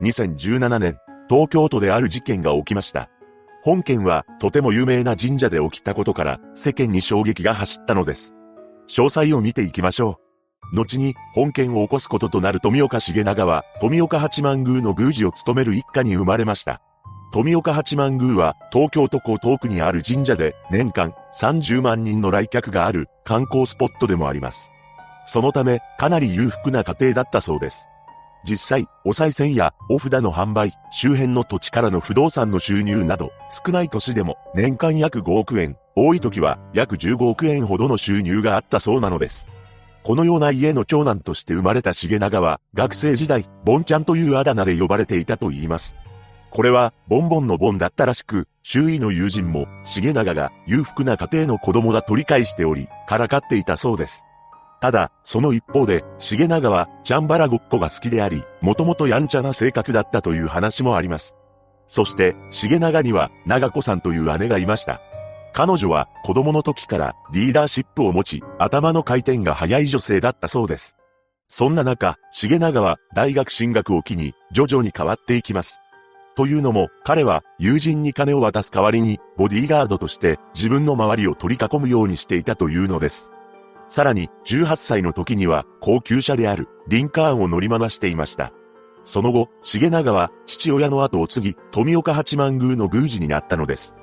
[0.00, 0.96] 2017年、
[1.28, 3.10] 東京都である事件が起きました。
[3.64, 8.32] 本件はとても有名な神社で起きたことから世間に衝撃が走ったのです。
[8.86, 10.20] 詳細を見ていきましょ
[10.72, 10.76] う。
[10.76, 16.80] 後に本件を起こすこととなる富岡重長は富岡八幡宮の宮司を務める一家に生まれました。
[17.32, 24.70] 富岡八幡宮は東京都江東区にある神社で年間30万人の来客がある観光スポットでもあります。
[25.26, 27.88] そのためかなり裕福な家庭だったそうです。
[28.44, 39.48] 実際、お賽銭やお札の販売、周辺の土地からの不動産の収入など、少ない年でも年間約5億円、多い時は約15億円ほどの収入があったそうなのです。
[40.04, 45.96] このような家の長男として生まれた重長は、学生時代、ボンちゃんというあだ名で呼ばれていたと言います。
[46.50, 54.24] これは、ボンボンのボンだったらしく、周囲の友人も、重長が裕福な家庭の子供だと理解しており、からかっていたそうです。
[54.80, 61.36] ただ、その一方で、重長は、チャンバラごっこが好きであり、もともとやんちゃな性格だったという話もあります。
[61.88, 65.00] そして、重長には、長子さんという姉がいました。
[65.52, 70.96] 彼女は、子供の時からリーダーシップを持ち、頭の回転が速い女性だったそうです。
[71.48, 75.80] そんな中、重長は、大学進学を機に、徐々に変わっていきます。
[76.38, 83.32] というのも、彼は友人に金を渡す代わりに、ボディーガードとして自分の周りを取り囲むようにしていたというのです。
[83.88, 88.52] さらに、18歳の時には、高級車である、リンカーンを乗り回していました。
[89.04, 93.96] その後、重長は、父親の後を継ぎ、富岡八幡宮の宮司になったのです。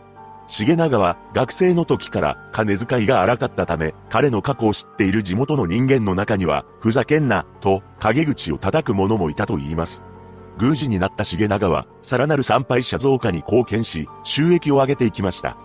[0.47, 10.03] 重長は、学生の時から金遣いが荒かったため、彼の過去を知っている地元の人間の中には、ふざけんな、と、陰口を叩く者もいたと言います。
[10.59, 15.57] 宮司になった重長は、さらなる参拝者増加に貢献し、収益を上げていきました。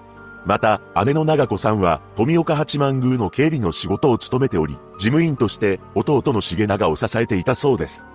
[0.46, 8.06] また、姉の長子さんは、富岡八幡宮の経理の仕事を務めており、事務員として弟の重長を支えていたそうです。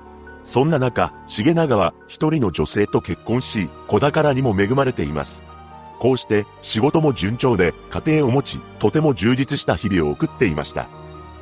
[0.44, 5.44] そんな中、重長は一人の女性と結婚し、子宝にも恵まれています。
[6.00, 10.88] こうして仕事も順調で家庭を持ち、とても充実した日々を送っていました。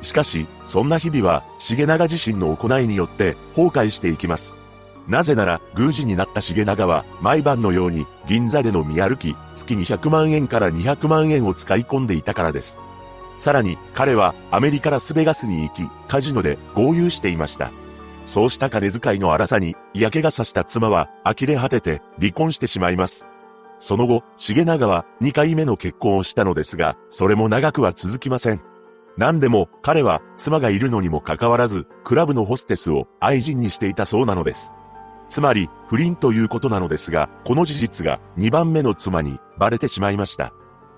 [0.00, 4.54] しかし、そんな日々は重長自身の行いによって崩壊していきます。
[5.08, 12.78] なぜなら、宮司になった重長は、毎晩のように、銀座での見歩き、月に100万円から200万円を使い込んでいたからです。
[13.36, 17.70] さらに、彼は、アメリカラスベガスに行き、カジノで合流していました。
[18.24, 23.26] そうした金遣いの荒さに、嫌気がさした妻は、呆れ果てて、離婚してしまいます。
[23.80, 28.62] その後、重長は、2回目の結婚をしたのですが、それも長くは続きません。
[29.18, 34.72] 何でも、彼は、妻がいるのにもかかわらず、クラブのホステスを愛人にしていたそうなのです。
[35.28, 40.52] つまり、不倫ということなのですが、この事実が2番目の妻にバレてしまいました。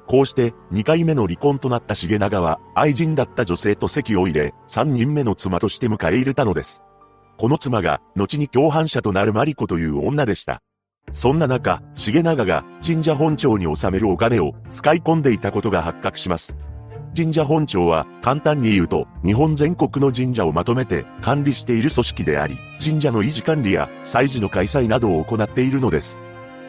[0.06, 6.84] こうして2回目の離婚となった重長は愛人だった女性と席を入れ、3人目の妻として迎え入れたのです。
[7.38, 10.62] この妻が後に共犯者となるマリコという女でした。
[11.12, 16.56] そんな中、重長が神社本庁に納めるお金を使い込んでいたことが発覚します。
[17.16, 26.22] 神社本庁は簡単に言うと日本全国の神社をまとめて管理している組織であり、神社の維持管理や祭事の開催などを行っているのです。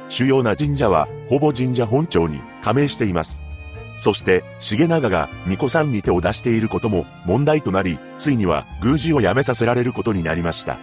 [0.07, 3.43] 主要な神社はほぼ神社本庁に加盟しています。
[3.97, 10.77] そして、重長が巫女さんに手を出していることも問題となり、ついには宮司を辞めさせられることになりました。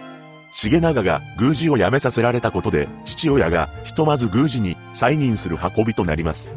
[0.51, 6.53] 重長が宮司を辞めさせられたことで、父親がひとまず宮司に再任する運びとなります。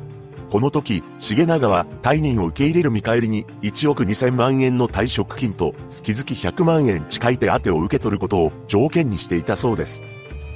[0.50, 10.02] この時、重長は退任を受け入れる見返りに1億2000万円の退職金と月々100万円近い手当を受け取ることを条件にしていたそうです。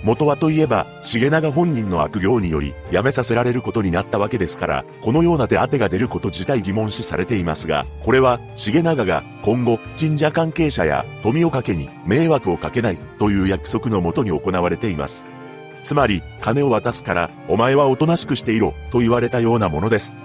[0.02, 15.28] 元はといえば、重長本人の悪行により辞めさせられることになったわけですから、このような手当が出ること自体疑問視されていますが、これは重長が今後神社関係者や富岡家に迷惑をかけないという約束のもとに行われています。
[15.82, 20.16] つまり、金を渡すから、お前はおとなしくしていろ、と言われたようなものです。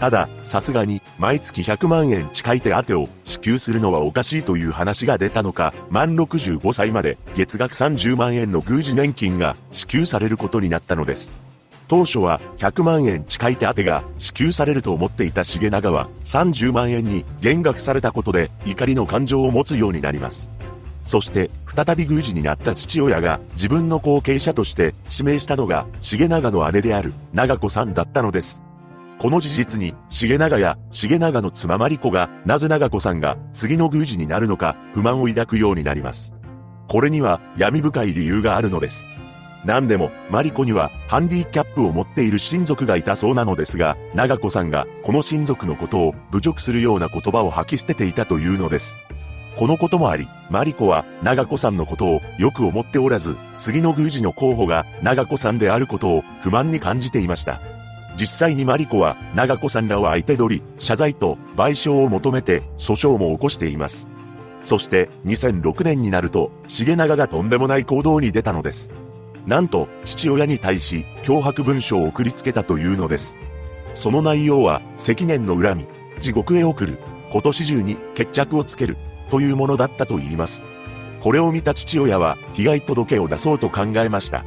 [0.00, 11.34] ただ、さすがに、毎月100万円近い手当を支給するのはおかしいという話が出たのか、満65歳まで月額30万円の宮司年金が支給されることになったのです。
[11.88, 20.52] 当初は100万円近い手当が支給されると思っていた重長は30万円に減額されたことで怒りの感情を持つようになります。
[21.08, 28.62] そして、再び宮司になった父親が自分の後継者として指名したのが、重長の姉である長子さんだったのです。
[29.18, 36.34] この事実に、重長や重長の妻マリコが、なぜ長子さんが次の宮司になるのか不満を抱くようになります。
[36.88, 39.08] これには闇深い理由があるのです。
[39.64, 49.00] 何でも、マリコにはハンディキャップを持っている親族がいたそうなのですが、長子さんがこの親族のことを侮辱するような言葉を吐き捨てていたというのです。
[49.58, 57.60] このこともあり、マリコは長子さんのことをよく思っておらず、次の宮司の候補が長子さんであることを不満に感じていました。
[58.16, 64.08] 実際にマリコは長子さんらを相手取り、謝罪と賠償を求めて訴訟も起こしています。
[64.62, 68.92] そして2006年になると、重長がとんでもない行動に出たのです。
[69.44, 73.40] なんと、父親に対し脅迫文書を送りつけたというのです。
[73.92, 75.86] その内容は、積年の恨み、
[76.20, 77.00] 地獄へ送る、
[77.32, 78.96] 今年中に決着をつける、
[79.30, 80.64] というものだったと言います。
[81.20, 84.44] これを見た父親は、被害届を出そうと考えました。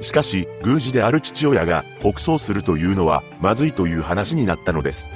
[0.00, 5.10] しかし、宮司である父親が国葬するというのは、まずいという話になったのです。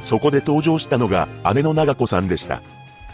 [0.00, 2.62] そこで登場したのが、姉の長子さんでした。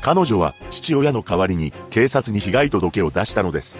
[0.03, 3.79] 彼女は、父親の代わりに、警察に被害届を出したのです。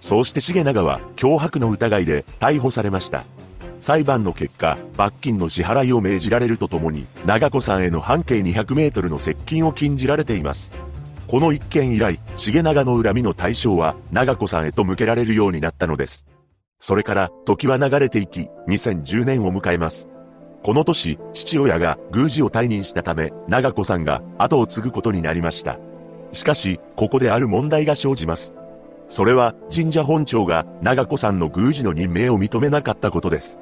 [0.00, 3.24] そうして重長は、脅迫の疑いで逮捕されました。
[3.78, 10.74] 裁判の結果、罰金の支払いを命じられるとともに、長子さんへの半径200メートルの接近を禁じられています。
[11.30, 16.26] この一件以来、重長の恨みの対象は、長子さんへと向けられるようになったのです。
[16.80, 20.08] それから、時は流れていき、2010年を迎えます。
[20.64, 25.78] この年、父親が宮司を退任したため、長子さんが後を継ぐことになりました。
[26.32, 28.56] しかし、ここである問題が生じます。
[29.06, 33.60] それは、神社本庁が長子さんの宮司の任命を認めなかったことです。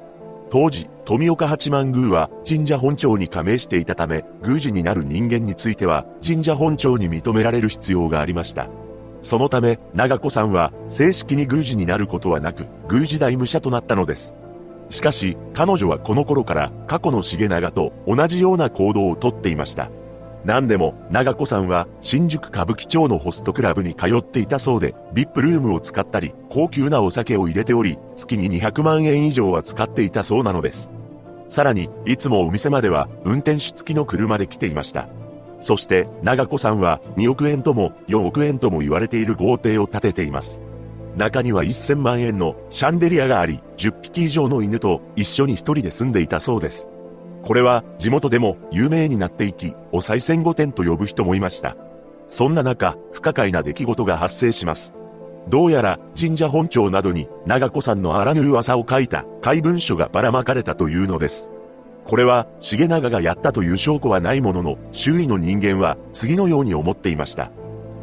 [0.51, 8.69] 当時、富岡八幡宮は神社本庁に加盟していたため、宮司になる人間については神社本庁に認められる必要がありました。
[9.21, 14.37] そのため、長子さんは正式に宮司になることはなく、宮司大武者となったのです。
[14.91, 19.91] しかし、彼女はこの頃から過去の重長と同じような行動をとっていました。
[20.49, 30.91] 何でも、長子さんは新宿歌舞伎町のホストクラブに通っていたそうで、VIP ルームを使ったり、高級なお酒を入れており、月に200万円以上は使っていたそうなのです。
[31.51, 35.11] さらに、いつもお店までは運転手付きの車で来ていました。
[35.61, 40.63] そして、長子さんは2億円とも4億円とも言われている豪邸を建てています。
[41.15, 46.89] 中には1000万円のシャンデリアがあり、10匹以上の犬と一緒に一人で住んでいたそうです。
[47.45, 51.77] これは地元でも有名になっていき、お賽銭御殿と呼ぶ人もいました。
[52.27, 54.95] そんな中、不可解な出来事が発生します。
[55.49, 61.51] どうやら神社本庁などに長子さんのあらぬ噂を書いた怪文書がばらまかれたというのです。
[62.07, 67.51] これは重長がやったという証拠はないものの、周囲の人間は次のように思っていました。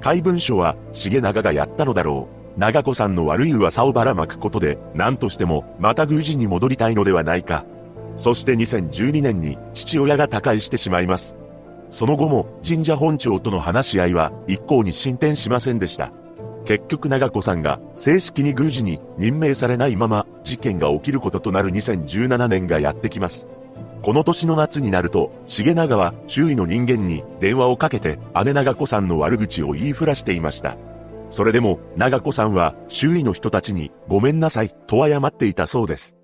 [0.02, 2.60] 怪文書は重長がやったのだろう。
[2.60, 7.66] 長子さんの悪い噂をばらまくことで、何としてもまた宮司に戻りたいのではないか。
[8.16, 11.38] そして2012年に父親が他界してしまいます。
[11.92, 16.12] その後も神社本庁との話し合いは一向に進展しませんでした。
[16.66, 23.48] 結局長子さんが正式に宮司に任命されないまま事件が起きることとなる2017年がやってきます。
[24.02, 30.78] この年の夏になると、重長は周囲の人間に電話をかけて姉長子さんの悪口を言いふらしていました。
[31.32, 36.18] それでも、長子さんは周囲の人たちにごめんなさいと謝っていたそうです。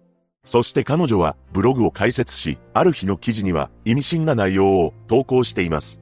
[0.44, 6.02] そして彼女はブログを開設し、ある日の記事には意味深な内容を投稿しています。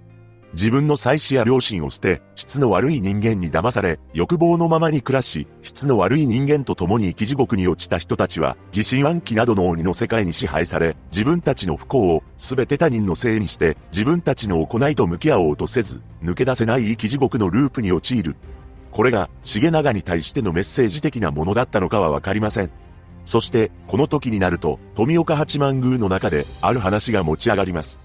[0.54, 18.36] 自分の妻子や両親を捨て、質の悪い人間に騙され、欲望のままに暮らし、質の悪い人間と共に生き地獄に落ちた人たちは、疑心暗鬼などの鬼の世界に支配され、自分たちの不幸を全て他人のせいにして、自分たちの行いと向き合おうとせず、抜け出せない生き地獄のループに陥る。
[18.90, 22.89] これが、重長に対してのメッセージ的なものだったのかはわかりません。
[23.26, 28.00] そして、この時になると、富岡八幡宮の中で、ある話が持ち上がります。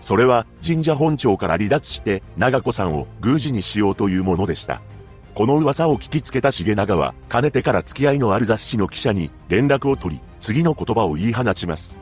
[0.00, 4.82] それは、神社本庁から離脱して、長子さんを宮司にしようというものでした。
[5.34, 11.94] この噂を聞きつけた重長は、かねてから付き合いのある雑誌の記者に連絡を取り、次の言葉を言い放ちます。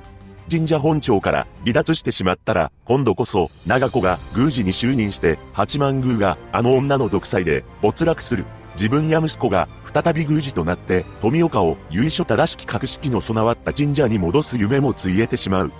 [0.51, 8.45] 神社本庁から離脱してしまったら、今度こそ、長子が宮司に就任して、八幡宮があの女の独裁で没落する。
[8.75, 15.73] 自分や息子が再び宮司となって富岡を由緒正しき格式の備わった神社に戻す夢もついえてしまう。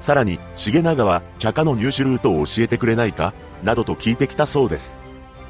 [0.00, 3.32] さらに、重長は茶化の入手ルートを教えてくれないか？
[3.62, 4.96] などと聞いてきたそうです。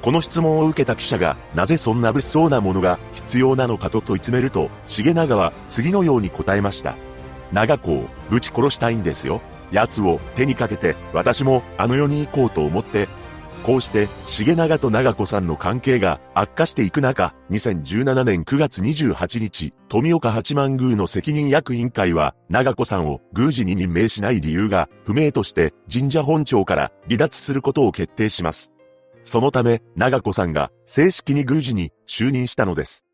[0.03, 6.97] この質問を受けた記者が、なぜそんな物騒なものが必要なのかと問い詰めると、重長は次のように答えました。
[7.51, 9.41] 長子をぶち殺したいんですよ。
[9.71, 13.09] 奴を手にかけて、私もあの世に行こうと思って
[13.63, 28.73] こうして、重長と長子さんの関係が悪化していく中、2017年9月28日、富岡八幡宮の責任役員会は、長子さんを宮司に任命しない理由が不明として神社本庁から離脱することを決定します。
[29.23, 33.07] そのため、長子さんが正式に宮司に就任したのです。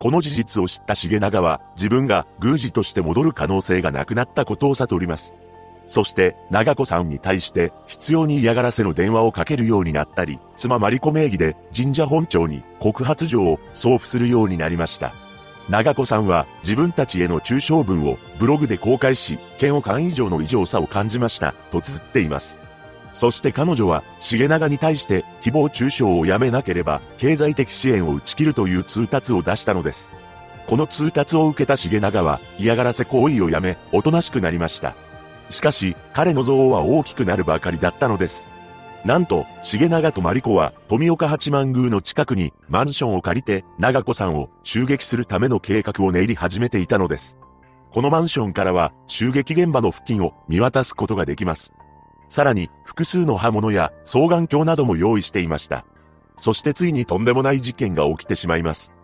[0.00, 5.36] この事実を知った重長は、自分が宮司として戻る可能性がなくなったことを悟ります。
[5.86, 15.12] そして、長子さんに対して必要に嫌がらせの電話をかけるようになったり、妻マリコ名義で神社本庁に告発状を送付するようになりました。
[15.68, 22.60] 長子さんは自分たちへの抽象文をブログで公開し、嫌悪感以上の異常さを感じました、と綴っています。
[23.12, 30.10] そして彼女は、重長に対して誹謗中傷をやめなければ、経済的支援を打ち切るという通達を出したのです。
[30.66, 34.94] この通達を受けた重長は、嫌がらせ行為をやめ、おとなしくなりました。
[35.52, 38.48] しかし、彼の憎悪は大きくなるばかりだったのです。
[39.04, 47.38] なんと、重長とマリコは、富岡八幡宮の近くに、マンションを借りて、長子さんを襲撃するための計画を練り始めていたのです。
[47.90, 51.74] このマンションからは、襲撃現場の付近を見渡すことができます。
[52.28, 55.84] さらに、複数の刃物や双眼鏡なども用意していました。
[56.38, 58.94] そしてついにとんでもない事件が起きてしまいます。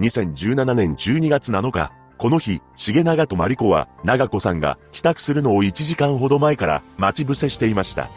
[0.00, 8.08] 2017年12月7日、この日、重長とマリコは、長子さんが帰宅するのを1時間ほど前から待ち伏せしていました。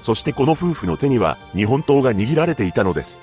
[0.00, 3.22] そしてこの夫婦の手には日本刀が握られていたのです。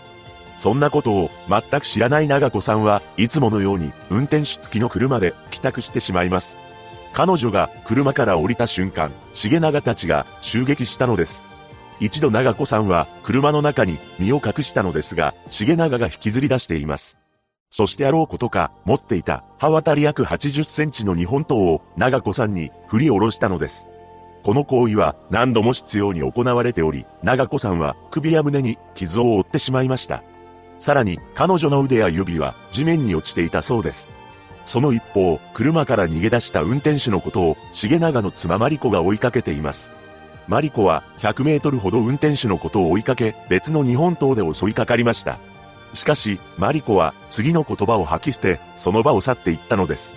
[0.56, 6.58] そんなことを全く知らない長子さんはいつものように運転手付きの車で帰宅してしまいます。
[7.14, 11.44] 彼女が車から降りた瞬間、重長たちが襲撃したのです。
[12.00, 17.20] 一度長子さんは車の中に身を隠したのですが、重長が引きずり出しています。
[17.72, 23.88] そしてあろうことか、持っていた刃渡り約80センチの日本刀を長子さんに振り下ろしたのです。
[24.44, 30.24] この行為は何度も必要に行われており、長子さんは首や胸に傷を負ってしまいました。
[30.80, 34.10] さらに彼女の腕や指は地面に落ちていたそうです。
[34.66, 39.94] その一方、車から逃げ出した運転手のことを重長の妻マリコが追いかけています。
[40.48, 45.40] マリコは100メートルほど運転手のことを追いかけ、別の日本刀で襲いかかりました。
[45.94, 50.16] しかし、マリコは次の言葉を吐き捨て、その場を去っていったのです。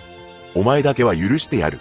[0.55, 1.79] お前だけは許してやる。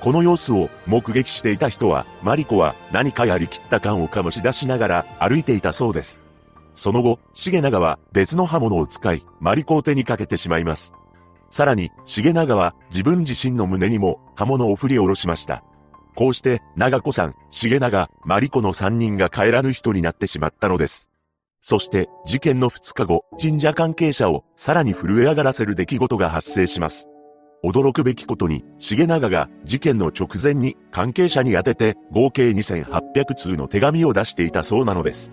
[0.00, 6.22] この様子を目撃していた人は、マリコは何かやりきった感を醸し出しながら歩いていたそうです。
[6.74, 10.94] その後、重長は別の刃物を使い、マリコを手にかけてしまいます。
[11.50, 15.64] さらに、重長は自分自身の胸にも刃物を振り下ろしました。
[16.14, 21.10] こうして、長子さん、重長、マリコの3人が帰らぬ人になってしまったのです。
[21.68, 27.08] そして、事件の2日後、神社関係者をさらに震え上がらせる出来事が発生します。
[27.64, 35.32] 驚くべきことに、重長が事件の直前に関係者に宛てて合計2800通の手紙を出していたそうなのです。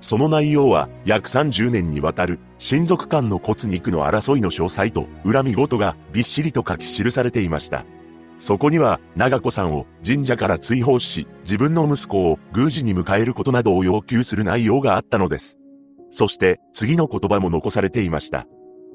[0.00, 7.86] その内容は約30年にわたる親族間の骨肉の争いの詳細と恨み事がびっしりと書き記されていました。
[8.38, 15.59] そこには、長子さんを神社から追放し、自分の息子を宮司に迎えることなどを要求する内容があったのです。
[16.10, 18.46] そして、次の言葉も残されていました。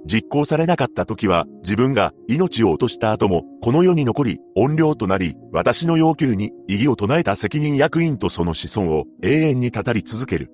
[0.06, 10.52] 実行されなかった時は、自分が命を落とした後も、この世に残り、怨霊となり、私の要求に異議を唱えた責任役員とその子孫を永遠に語り続ける。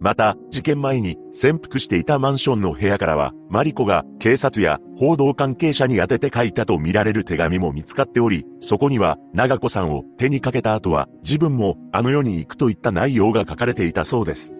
[0.00, 14.54] また、事件前に潜伏していたマンションの部屋からは、マリコが警察や報道関係者に宛てて書いたと見られる手紙も見つかっており、そこには、長子さんを手にかけた後は、自分もあの世に行くといった内容が書かれていたそうです。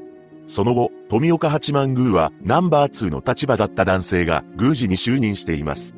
[0.50, 5.95] その後、富岡八幡宮はナンバー2の立場だった男性が宮司に就任しています。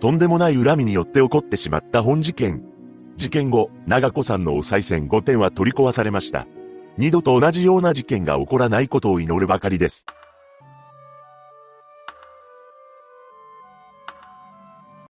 [0.00, 2.62] とんでもない恨みによって起こってしまった本事件。
[3.16, 6.46] 事件後、長子さんのお賽銭5点は取り壊されました。
[6.96, 10.06] 二度と同じような事件が起こらないことを祈るばかりです。